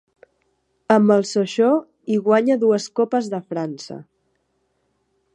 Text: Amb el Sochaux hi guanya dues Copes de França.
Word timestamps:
Amb 0.93 1.13
el 1.15 1.25
Sochaux 1.31 2.13
hi 2.13 2.17
guanya 2.29 2.57
dues 2.63 2.87
Copes 2.99 3.27
de 3.35 3.41
França. 3.53 3.99